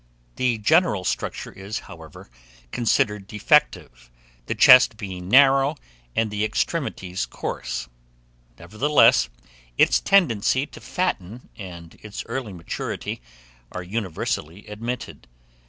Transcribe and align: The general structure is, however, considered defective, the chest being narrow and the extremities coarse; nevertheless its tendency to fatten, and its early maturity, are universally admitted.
The 0.37 0.57
general 0.57 1.03
structure 1.03 1.51
is, 1.51 1.81
however, 1.85 2.31
considered 2.71 3.27
defective, 3.27 4.09
the 4.47 4.55
chest 4.55 4.97
being 4.97 5.29
narrow 5.29 5.75
and 6.15 6.31
the 6.31 6.43
extremities 6.43 7.27
coarse; 7.27 7.87
nevertheless 8.57 9.29
its 9.77 9.99
tendency 9.99 10.65
to 10.65 10.81
fatten, 10.81 11.49
and 11.55 11.99
its 12.01 12.25
early 12.25 12.51
maturity, 12.51 13.21
are 13.73 13.83
universally 13.83 14.65
admitted. 14.65 15.27